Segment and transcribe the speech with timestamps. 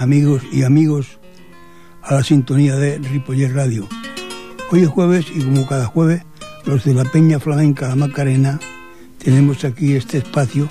[0.00, 1.18] Amigos y amigos
[2.02, 3.86] a la sintonía de Ripollet Radio.
[4.72, 6.22] Hoy es jueves y como cada jueves,
[6.64, 8.58] los de la Peña Flamenca La Macarena
[9.18, 10.68] tenemos aquí este espacio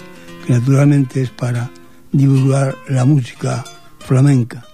[0.47, 1.69] que naturalmente es para
[2.11, 3.63] divulgar la música
[3.99, 4.65] flamenca.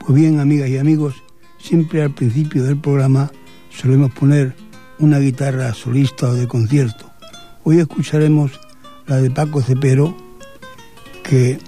[0.00, 1.14] Pues bien, amigas y amigos,
[1.56, 3.30] siempre al principio del programa
[3.70, 4.56] solemos poner
[4.98, 7.08] una guitarra solista o de concierto.
[7.62, 8.58] Hoy escucharemos
[9.06, 10.16] la de Paco Cepero,
[11.22, 11.60] que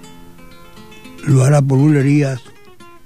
[1.29, 2.41] lo hará por bulerías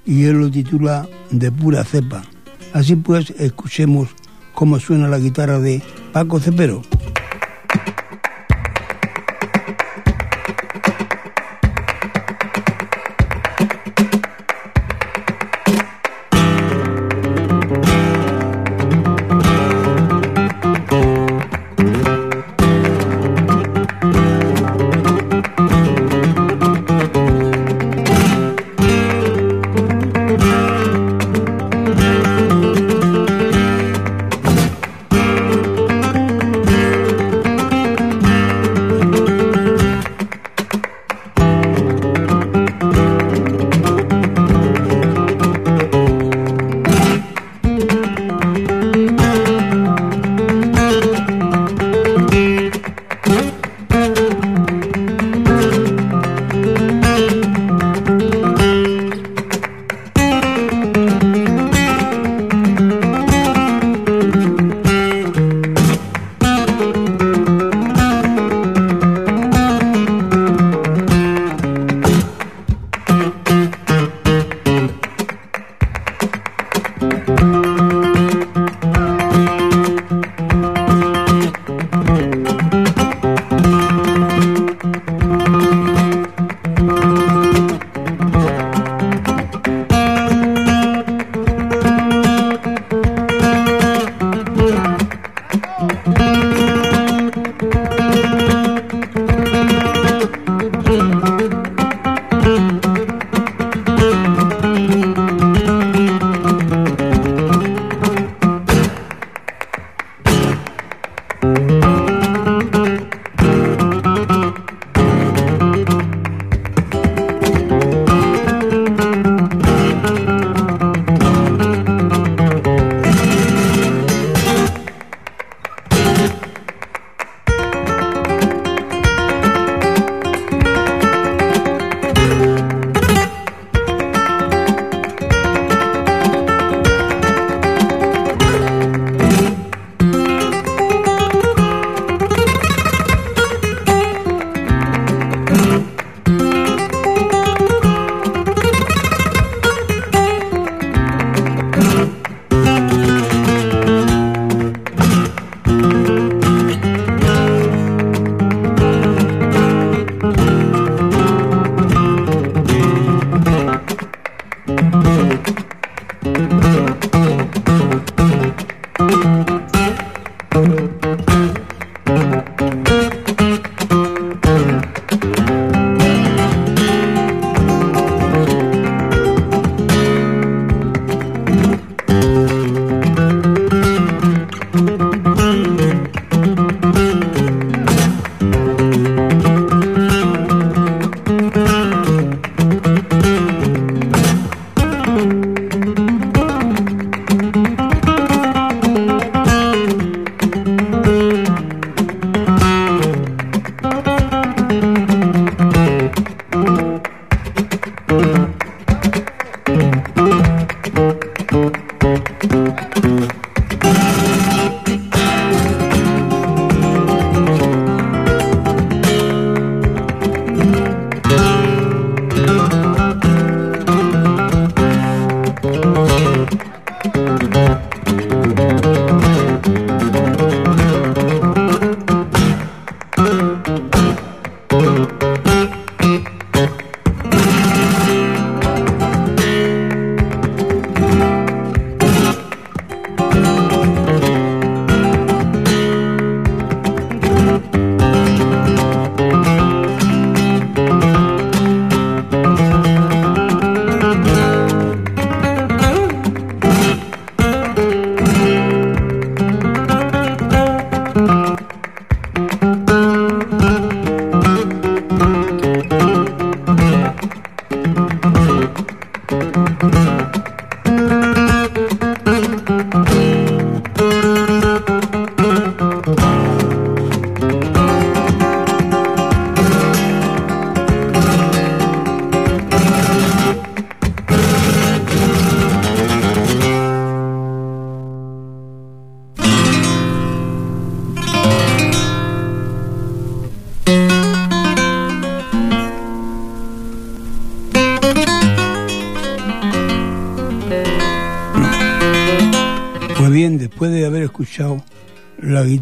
[0.05, 2.23] y él lo titula De pura cepa.
[2.71, 4.09] Así pues, escuchemos
[4.53, 5.81] cómo suena la guitarra de
[6.13, 6.81] Paco Cepero.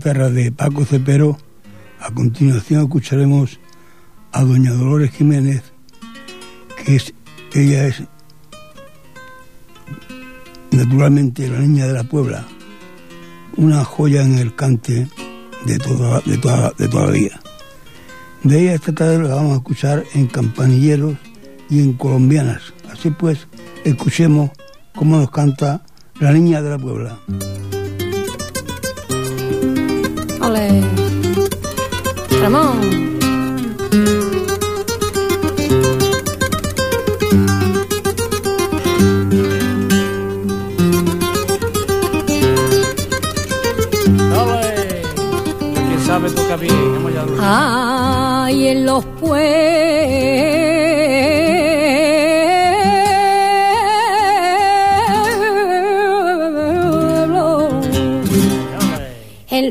[0.02, 1.38] Guitarra de Paco Cepero,
[2.00, 3.60] a continuación escucharemos
[4.32, 5.62] a doña Dolores Jiménez,
[6.76, 7.14] que es,
[7.54, 8.02] ella es
[10.72, 12.48] naturalmente la niña de la Puebla,
[13.58, 15.08] una joya en el cante
[15.68, 17.40] de toda, de toda, de toda la vida.
[18.42, 21.16] De ella esta tarde la vamos a escuchar en campanilleros
[21.70, 22.74] y en colombianas.
[22.92, 23.48] Así pues,
[23.84, 24.50] escuchemos
[24.96, 25.86] cómo nos canta
[26.20, 27.20] la niña de la Puebla.
[30.44, 30.84] Ole.
[32.42, 32.80] Ramón.
[44.30, 45.02] Dale.
[45.74, 46.92] Quien sabe toca bien.
[47.40, 49.42] Ay, en los pueblos,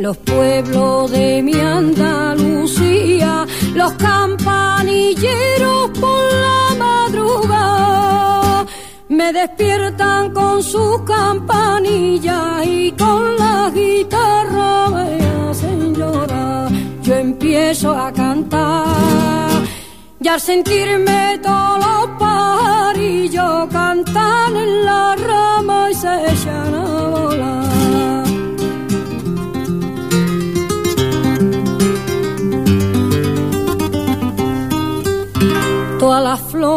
[0.00, 8.66] los pueblos de mi Andalucía, los campanilleros por la madrugada
[9.08, 15.18] me despiertan con sus campanillas y con la guitarra me
[15.50, 16.70] hacen llorar.
[17.02, 18.86] Yo empiezo a cantar
[20.18, 27.69] y al sentirme todos los pajarillos cantan en la rama y se echan a volar.
[36.22, 36.76] La flores,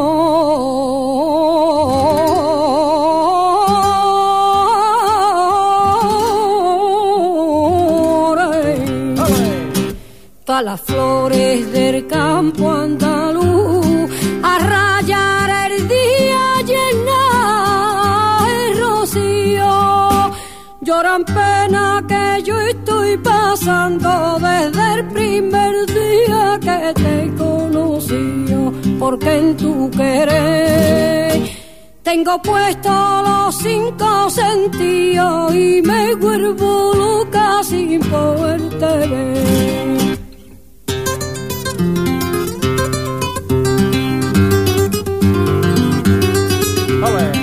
[10.45, 14.09] todas las flores del campo andaluz,
[14.43, 17.21] a rayar el día llena
[18.47, 20.31] el rocío,
[20.81, 27.23] lloran pena que yo estoy pasando desde el primer día que te
[29.03, 31.49] porque en tu querer
[32.03, 32.89] tengo puesto
[33.27, 40.17] los cinco sentidos y me vuelvo loca sin poderte ver.
[47.01, 47.33] Dale,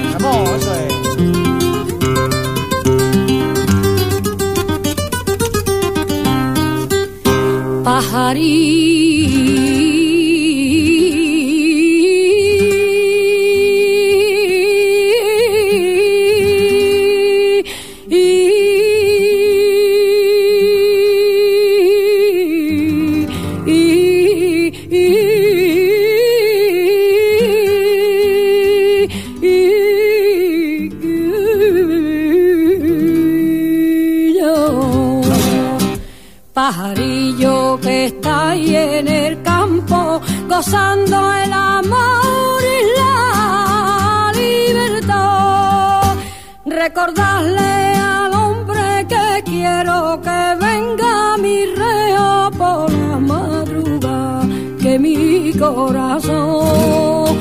[54.99, 57.39] mi corazón.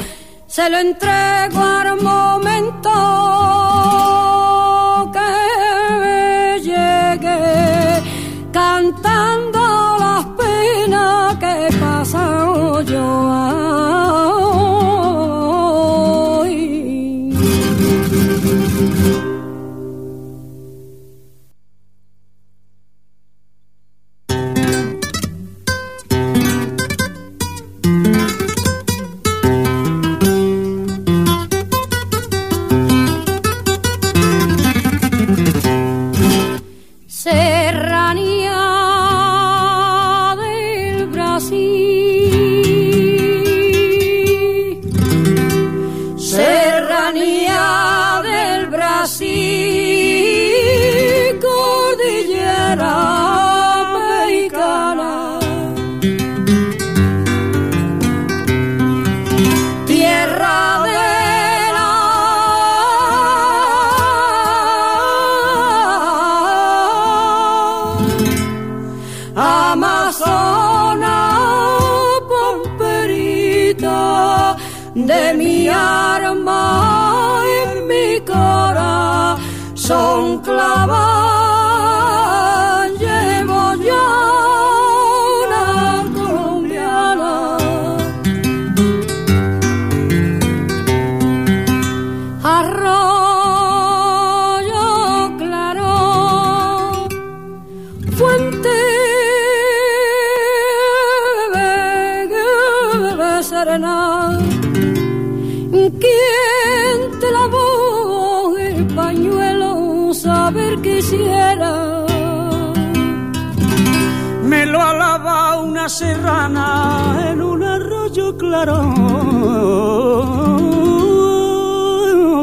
[0.47, 1.87] Se lo entrego al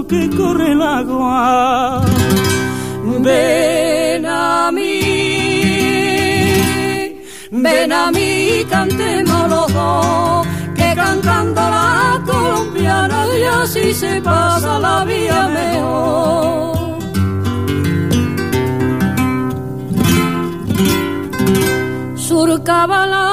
[0.08, 2.02] que corre el agua.
[3.20, 5.00] Ven a mí,
[7.50, 15.04] ven a mí, cantemos los dos, que cantando la colombiana y así se pasa la
[15.04, 16.76] vida mejor.
[22.16, 23.25] Surcaba la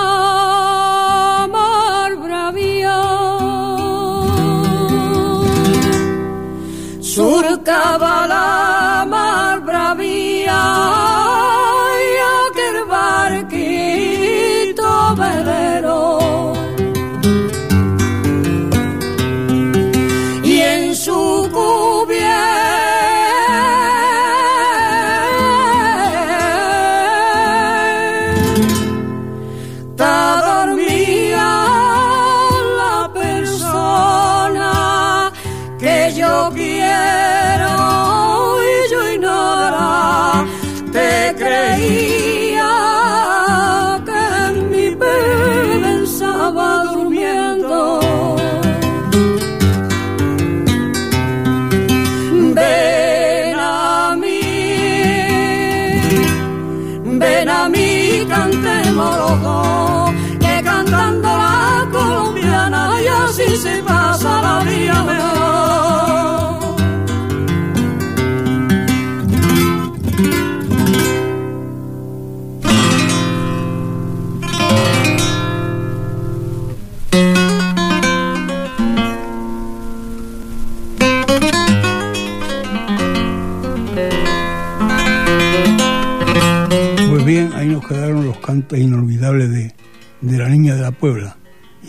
[7.74, 8.03] surcaba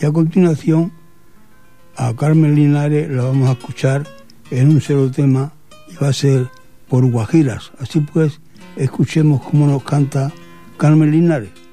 [0.04, 0.92] Y a continuación,
[1.96, 4.06] a Carmen Linares la vamos a escuchar
[4.50, 5.54] en un solo tema
[5.90, 6.46] y va a ser
[6.90, 7.72] por Guajiras.
[7.78, 8.38] Así pues,
[8.76, 10.30] escuchemos cómo nos canta
[10.76, 11.63] Carmen Linares.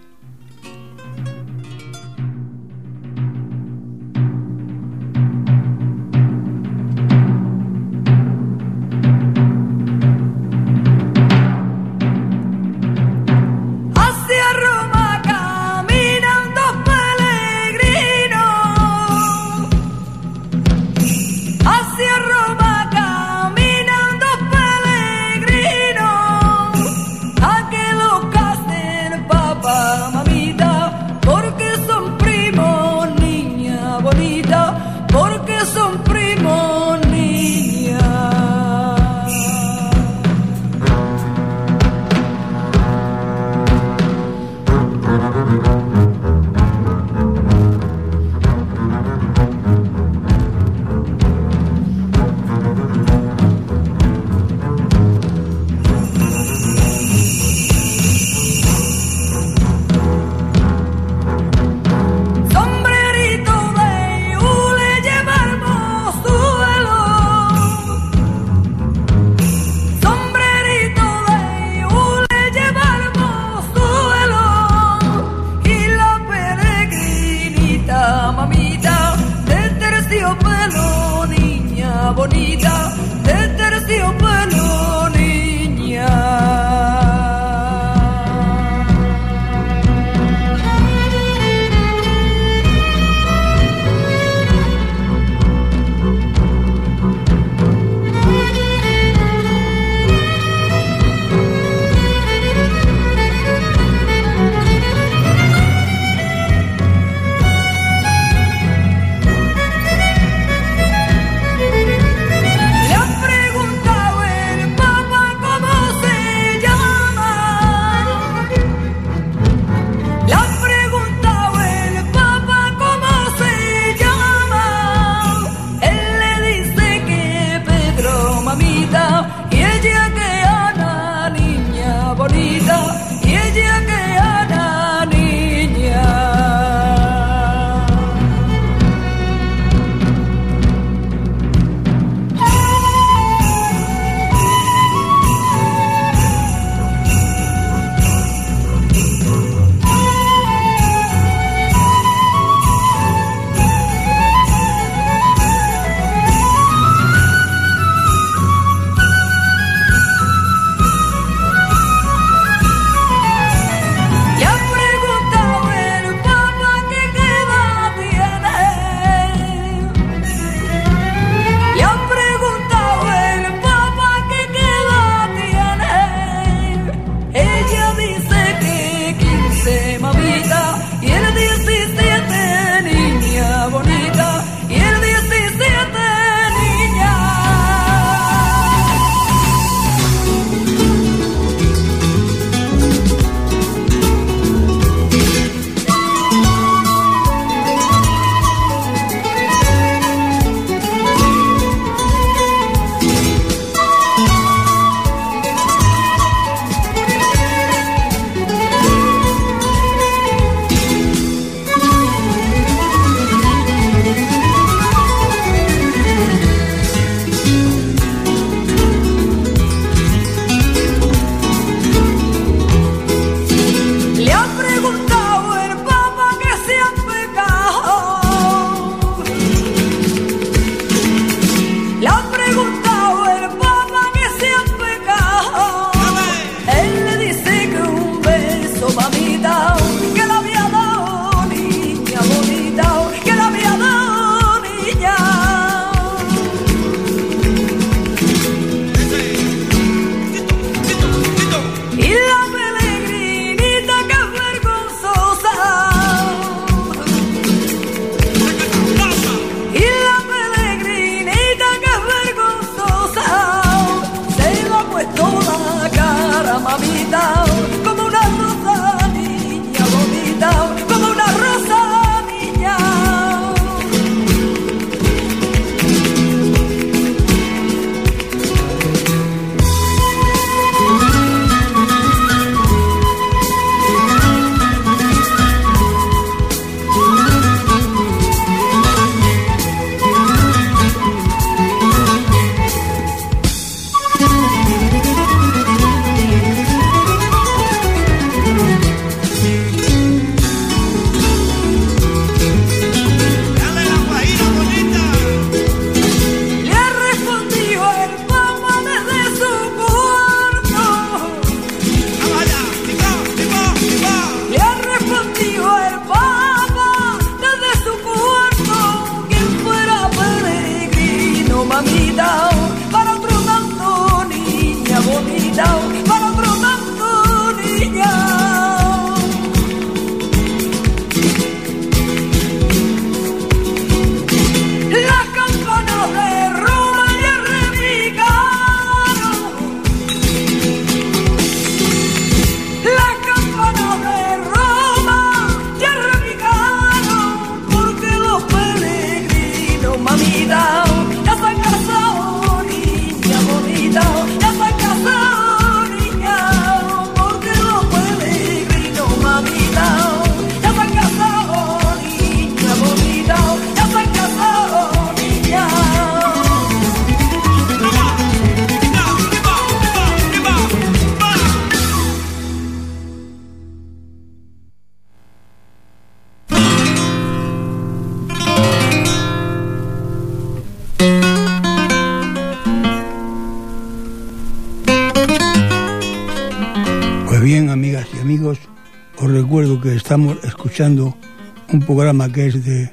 [390.83, 392.91] Un programa que es de,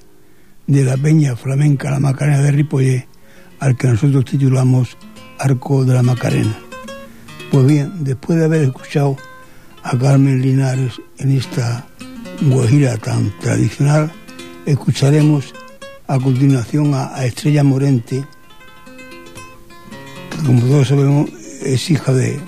[0.67, 3.09] de la Peña Flamenca La Macarena de Ripollé,
[3.61, 4.99] al que nosotros titulamos
[5.39, 6.55] Arco de la Macarena.
[7.51, 9.17] Pues bien, después de haber escuchado
[9.83, 11.87] a Carmen Linares en esta
[12.43, 14.13] guajira tan tradicional,
[14.67, 15.55] escucharemos
[16.09, 18.23] a continuación a, Estrella Morente,
[20.31, 21.31] que como todos sabemos
[21.63, 22.39] es hija de,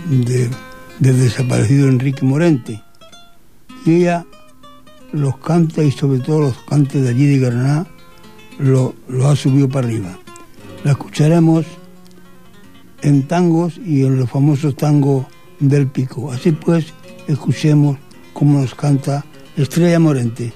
[0.98, 2.82] del desaparecido Enrique Morente.
[3.86, 4.26] Y ella
[5.12, 7.86] los canta y sobre todo los cantes de allí de Granada
[8.58, 10.18] lo, lo ha subido para arriba.
[10.84, 11.66] La escucharemos
[13.02, 15.26] en tangos y en los famosos tangos
[15.58, 16.32] del pico.
[16.32, 16.92] Así pues,
[17.26, 17.98] escuchemos
[18.32, 19.24] cómo nos canta
[19.56, 20.52] Estrella Morente.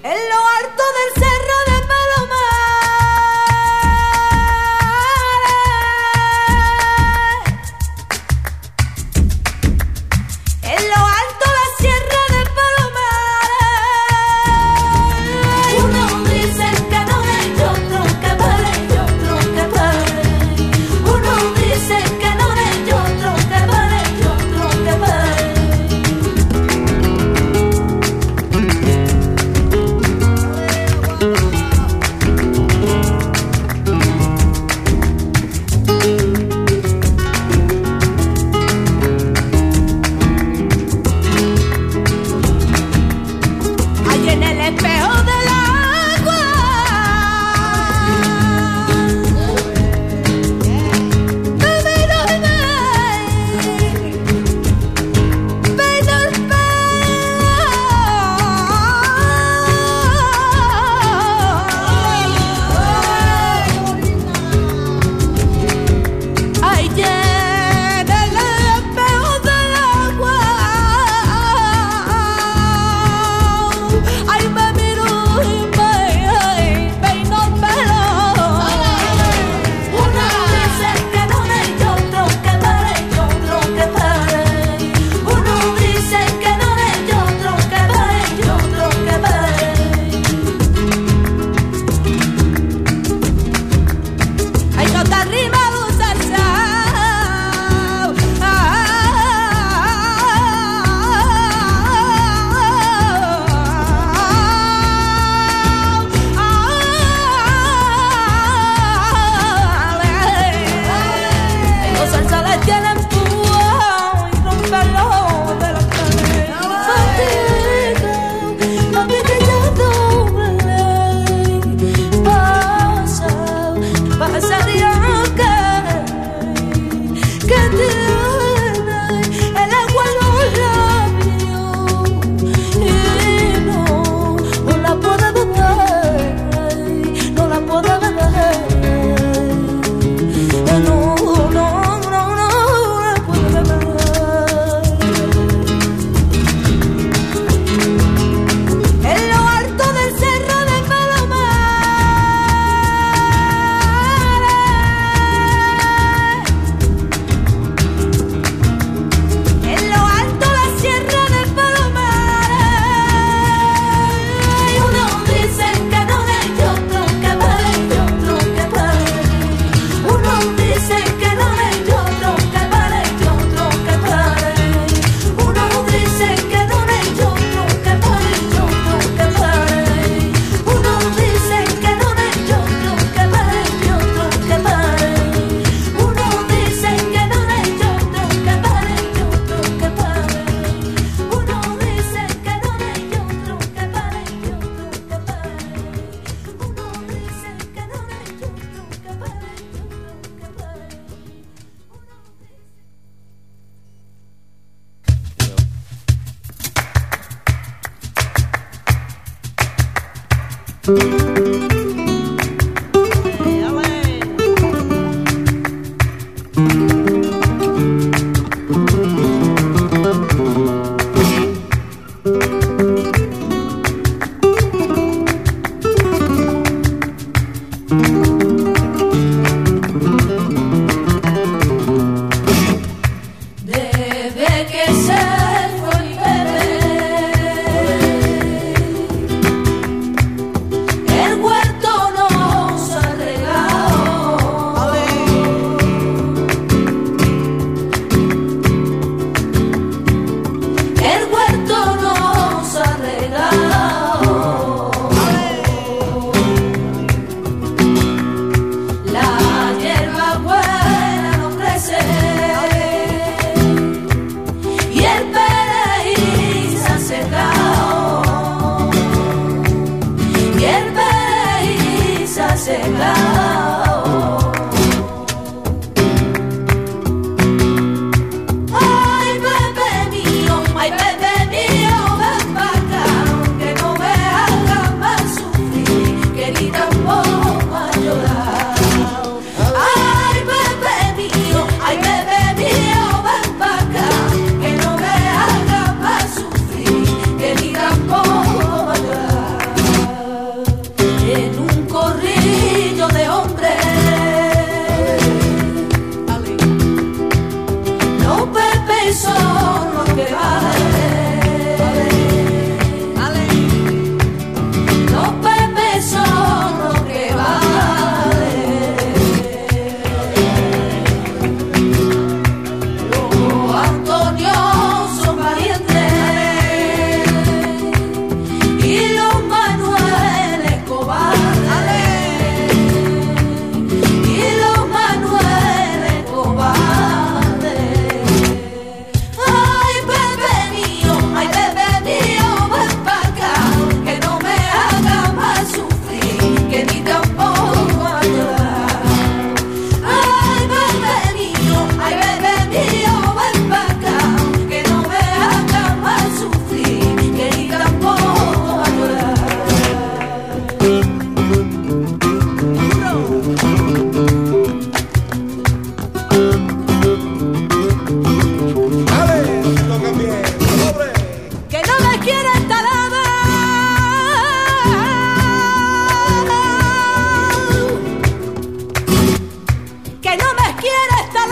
[380.84, 381.44] quiera está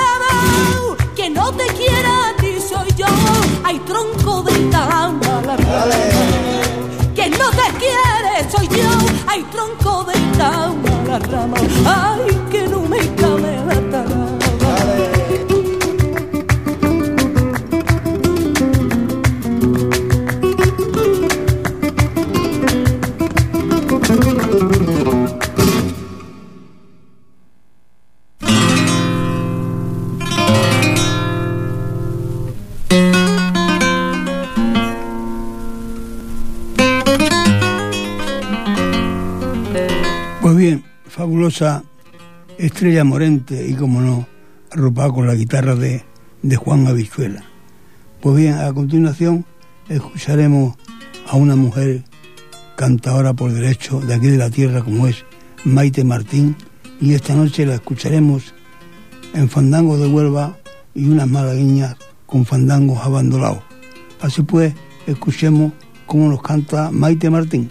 [1.17, 3.07] que no te quiera a ti soy yo.
[3.65, 5.57] Hay tronco de cámara,
[7.15, 8.91] que no te quiere soy yo.
[9.27, 11.57] Hay tronco de cámara, rama.
[11.87, 12.52] Ay,
[42.59, 44.27] Estrella Morente y, como no,
[44.71, 46.05] arropada con la guitarra de,
[46.43, 47.45] de Juan Habichuela.
[48.21, 49.45] Pues bien, a continuación
[49.89, 50.77] escucharemos
[51.29, 52.05] a una mujer
[52.77, 55.25] cantadora por derecho de aquí de la tierra como es
[55.65, 56.57] Maite Martín
[57.01, 58.55] y esta noche la escucharemos
[59.35, 60.57] en Fandangos de Huelva
[60.95, 63.63] y unas malagueñas con fandangos abandonados.
[64.21, 64.75] Así pues,
[65.07, 65.73] escuchemos
[66.07, 67.71] cómo nos canta Maite Martín.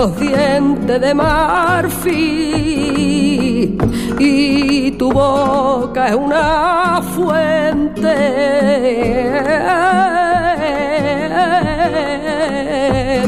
[0.00, 2.08] los dientes de marfil
[4.18, 8.16] y tu boca es una fuente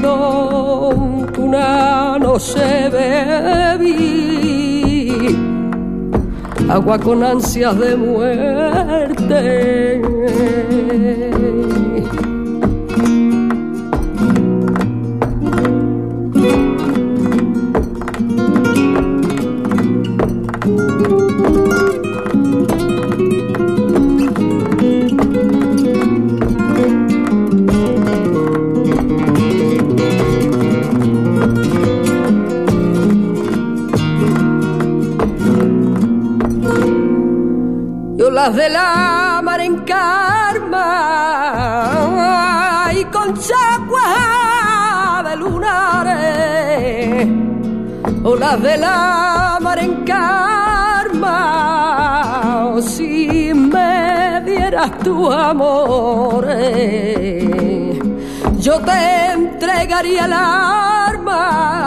[0.01, 3.93] donde una no se bebía
[6.71, 10.02] agua con ansias de muerte.
[38.51, 40.81] De la mar en karma
[42.93, 47.29] y con chagua de lunares,
[48.25, 51.39] olas de la mar en karma,
[52.83, 56.45] si me dieras tu amor,
[58.59, 61.82] yo te entregaría el arma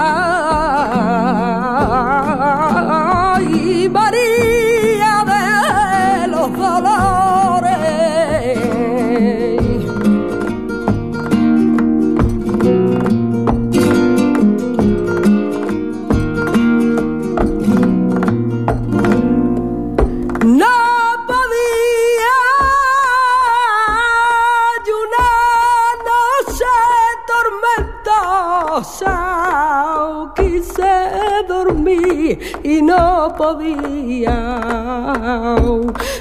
[33.35, 34.37] podía.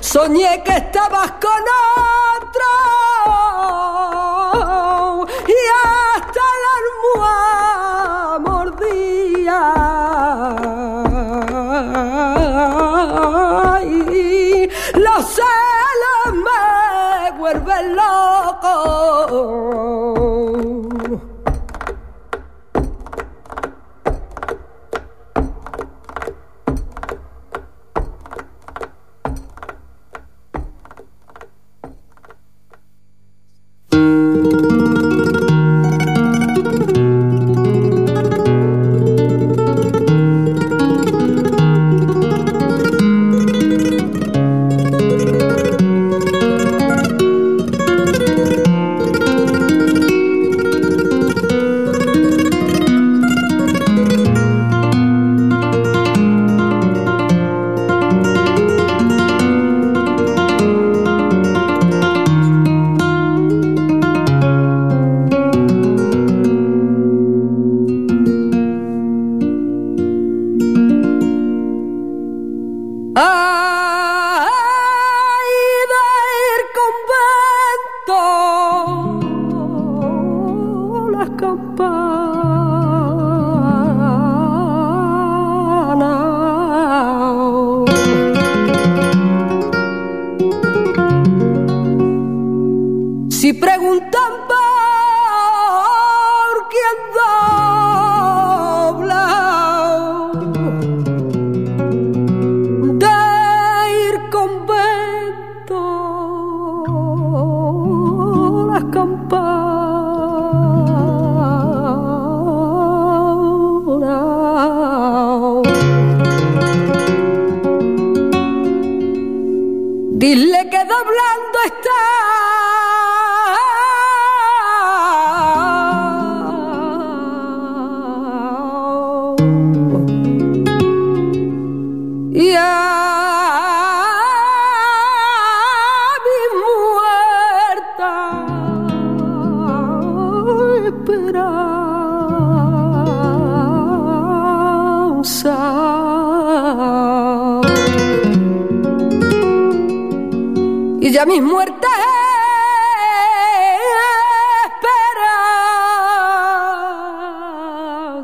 [0.00, 1.62] Soñé que estabas con
[2.42, 2.70] otro
[5.46, 9.61] y hasta la almohada mordía.
[13.85, 16.64] Y los celos me
[17.38, 19.73] vuelven loco.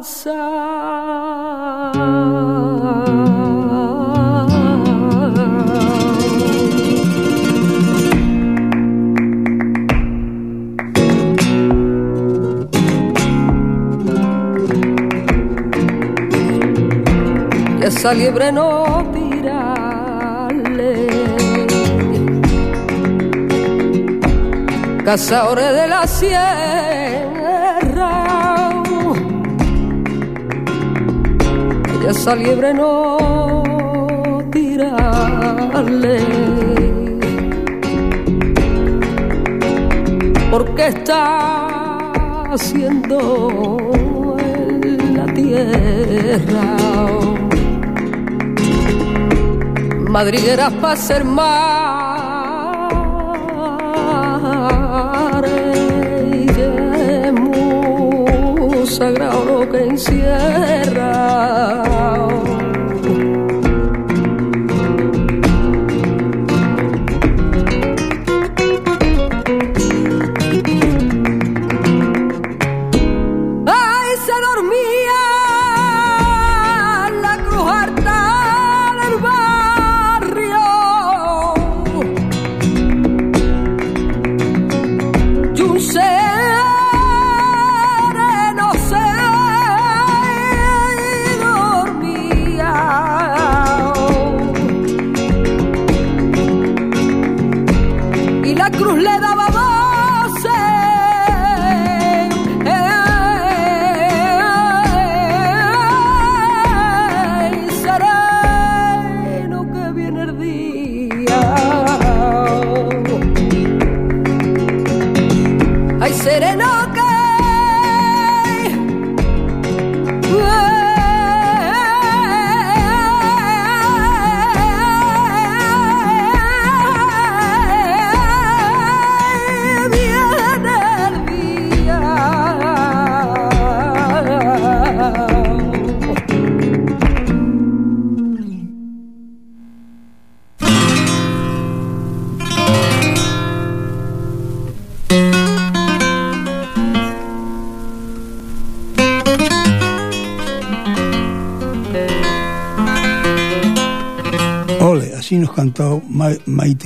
[0.01, 0.35] Esa
[18.15, 18.91] liebre no
[25.05, 27.00] cazadores de la sierra.
[32.11, 33.19] Y esa liebre no
[34.51, 36.19] tirarle.
[40.51, 43.79] Porque está haciendo
[44.41, 46.77] en la tierra
[50.09, 51.91] madrigueras para ser más
[59.01, 61.90] sagrado lo que encierra.
[98.73, 99.30] cruz le da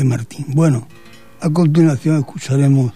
[0.03, 0.47] Martín.
[0.49, 0.89] Bueno,
[1.41, 2.93] a continuación escucharemos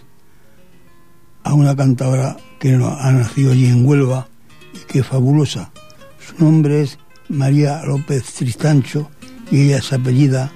[1.44, 4.26] a una cantadora que ha nacido allí en Huelva
[4.74, 5.70] y que es fabulosa.
[6.18, 9.10] Su nombre es María López Tristancho
[9.50, 10.50] y ella es apellida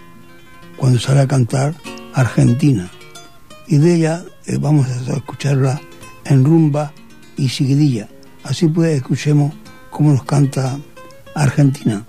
[0.76, 1.74] cuando sale a cantar
[2.14, 2.90] Argentina.
[3.68, 5.80] Y de ella eh, vamos a escucharla
[6.24, 6.92] en rumba
[7.36, 8.08] y seguidilla.
[8.42, 9.54] Así pues escuchemos
[9.90, 10.78] cómo nos canta
[11.34, 12.04] Argentina.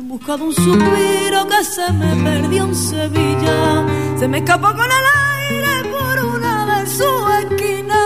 [0.00, 3.84] En busca un suspiro que se me perdió en Sevilla,
[4.18, 5.06] se me escapó con el
[5.50, 7.10] aire por una de su
[7.42, 8.00] esquina.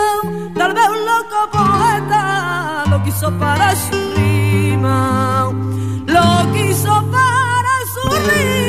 [0.55, 5.49] Tal vez un loco poeta lo quiso para su rima,
[6.05, 8.64] lo quiso para su rima.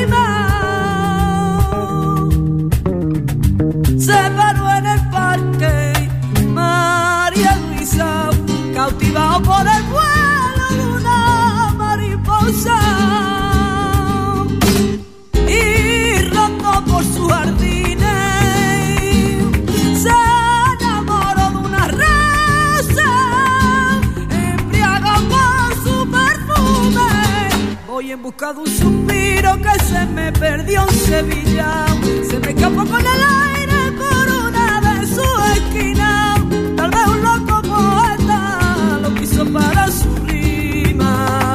[28.38, 31.86] De un suspiro que se me perdió en Sevilla,
[32.28, 35.22] se me escapó con el aire por una de su
[35.54, 36.36] esquina.
[36.76, 41.54] Tal vez un loco poeta lo quiso para su rima,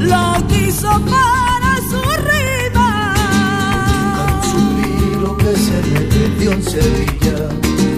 [0.00, 3.14] lo quiso para su rima.
[4.34, 7.48] Un suspiro que se me perdió en Sevilla,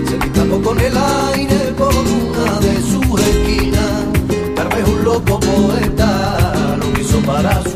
[0.08, 0.96] se me escapó con el
[1.32, 4.04] aire por una de sus esquinas.
[4.54, 7.69] Tal vez un loco poeta lo quiso para su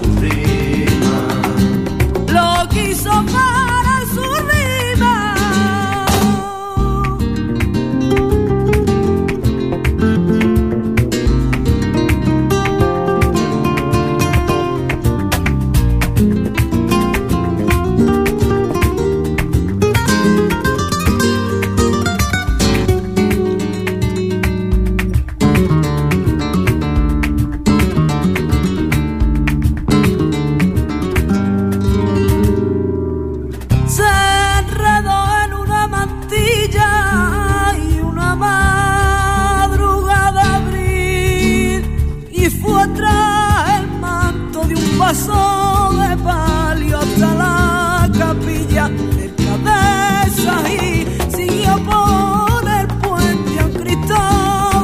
[45.14, 53.72] paso de palio hasta la capilla cerca de y siguió por el puente a un
[53.72, 54.14] Cristo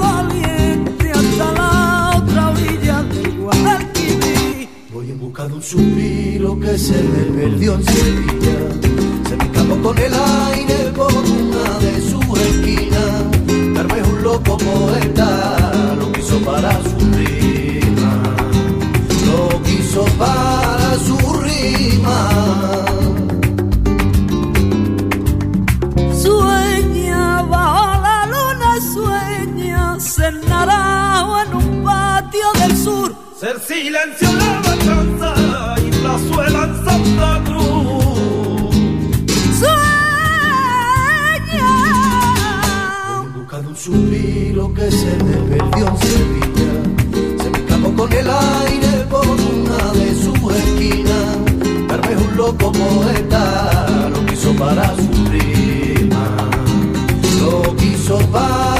[0.01, 4.69] valiente hasta la otra orilla del Guadalquivir.
[4.93, 8.57] Voy en busca de un suspiro que se me perdió en Sevilla.
[9.29, 10.13] Se me escapó con el
[10.53, 13.31] aire por una de sus esquinas.
[13.95, 15.60] Vez un loco poeta
[33.91, 35.31] Ser silencio la matanza
[35.85, 38.75] y plazuela en Santa Cruz.
[39.59, 39.81] Sueña
[43.25, 46.73] En busca de un suspiro que se me perdió en Sevilla.
[47.43, 51.37] Se me escapó con el aire por una de sus esquinas.
[52.09, 56.27] Vez un loco poeta lo quiso para su rima.
[57.41, 58.80] Lo quiso para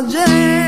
[0.00, 0.61] se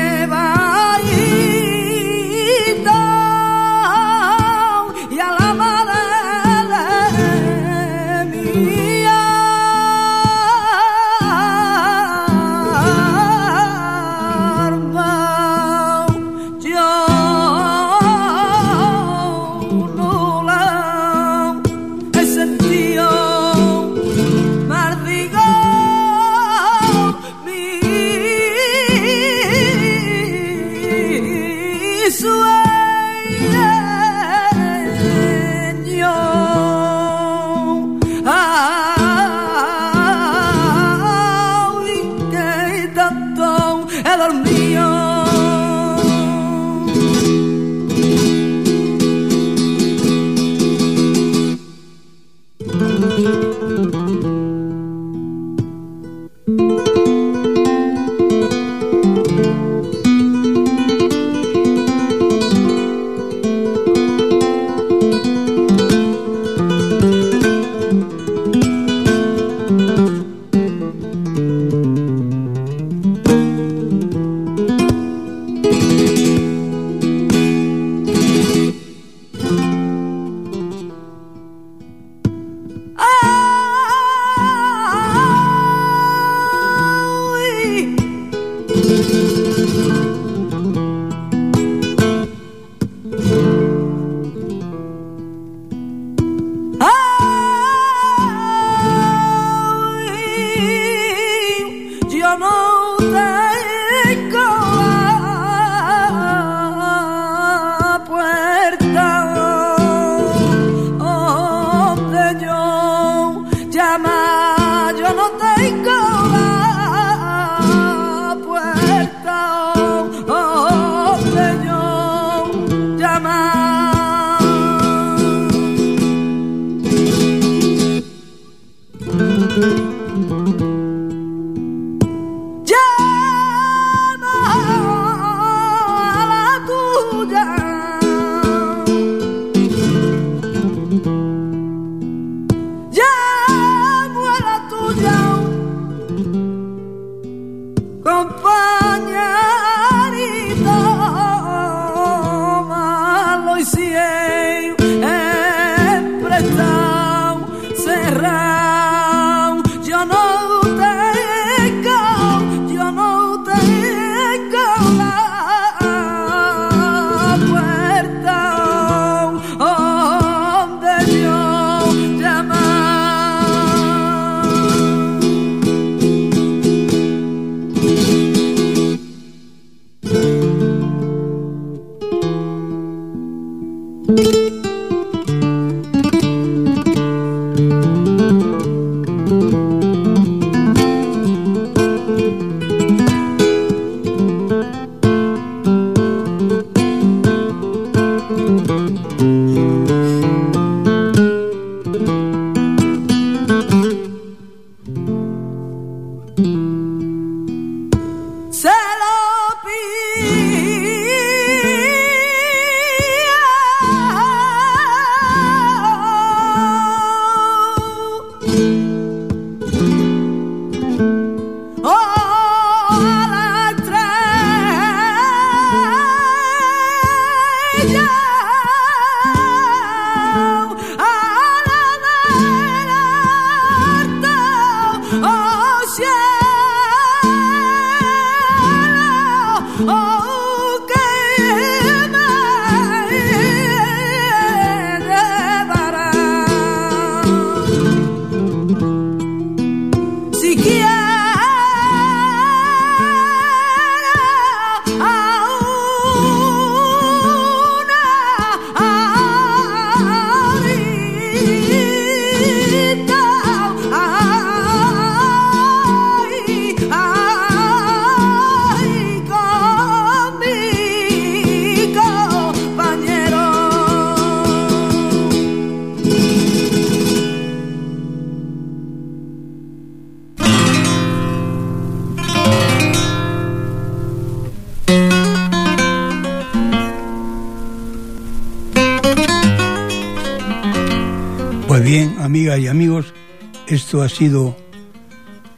[294.01, 294.55] ha sido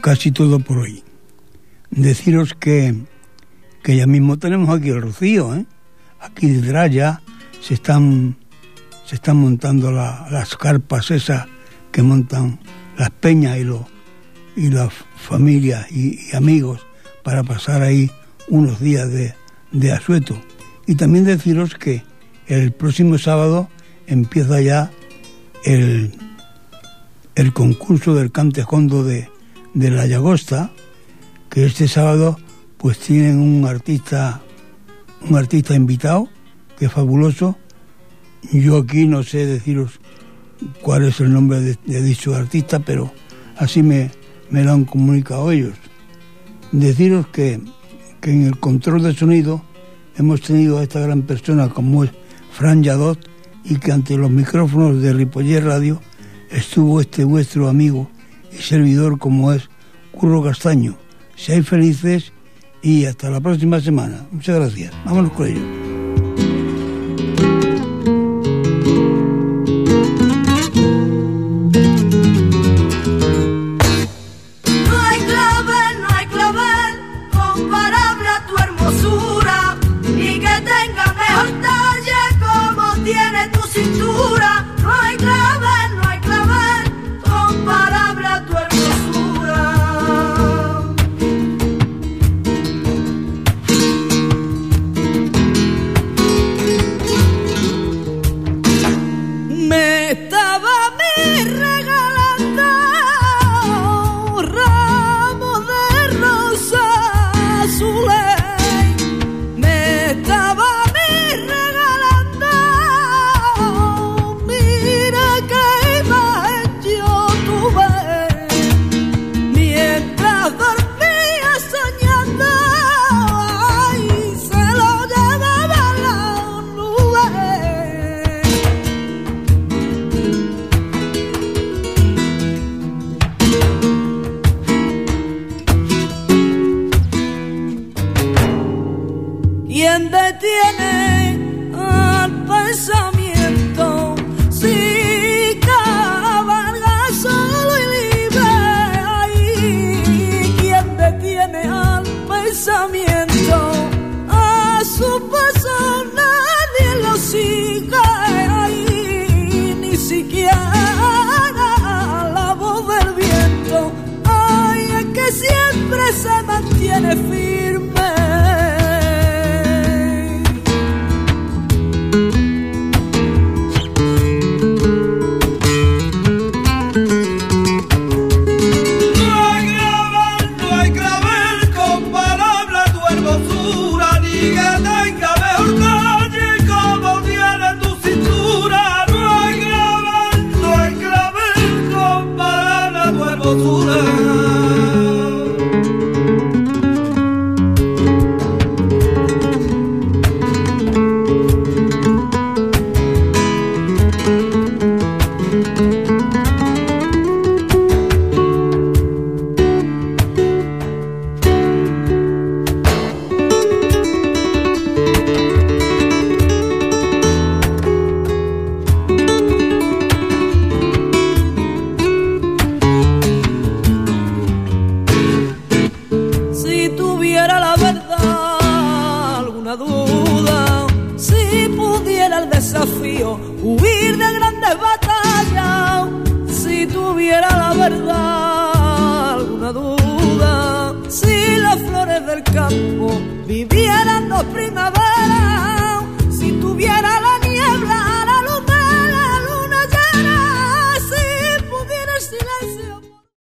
[0.01, 1.03] casi todo por hoy.
[1.89, 2.95] Deciros que,
[3.83, 5.65] que ya mismo tenemos aquí el rocío, ¿eh?
[6.19, 7.21] aquí detrás ya
[7.61, 8.35] se están,
[9.05, 11.45] se están montando la- las carpas esas
[11.91, 12.59] que montan
[12.97, 16.85] las peñas y, y las familias y, y amigos
[17.23, 18.09] para pasar ahí
[18.49, 19.33] unos días de,
[19.71, 20.39] de asueto.
[20.85, 22.03] Y también deciros que
[22.47, 23.69] el próximo sábado
[24.07, 24.91] empieza ya
[25.65, 26.13] el,
[27.37, 29.29] el concurso del cantejondo de,
[29.75, 30.71] de la Llagosta,
[31.51, 32.39] que este sábado
[32.77, 34.41] pues tienen un artista,
[35.21, 36.29] un artista invitado,
[36.79, 37.55] que es fabuloso.
[38.51, 39.99] Yo aquí no sé deciros
[40.81, 43.13] cuál es el nombre de, dicho artista, pero
[43.55, 44.09] así me,
[44.49, 45.75] me lo han comunicado ellos.
[46.71, 47.61] Deciros que,
[48.19, 49.61] que en el control de sonido
[50.15, 52.09] hemos tenido a esta gran persona como es
[52.51, 53.19] Fran Yadot
[53.63, 56.01] y que ante los micrófonos de Ripoller Radio
[56.51, 58.09] estuvo este vuestro amigo
[58.51, 59.69] y servidor como es
[60.11, 60.97] Curro Castaño.
[61.35, 62.33] Seáis felices
[62.81, 64.25] y hasta la próxima semana.
[64.31, 64.93] Muchas gracias.
[65.05, 65.86] Vámonos con ello.